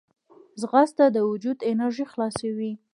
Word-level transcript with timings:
ځغاسته 0.61 1.05
د 1.15 1.17
وجود 1.29 1.57
انرژي 1.71 2.05
خلاصوي 2.11 2.71